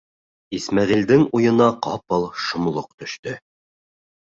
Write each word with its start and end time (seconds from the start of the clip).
Исмәғилдең 0.59 1.25
уйына 1.41 1.69
ҡапыл 1.87 2.27
шомлоҡ 2.47 2.91
төштө: 3.03 3.39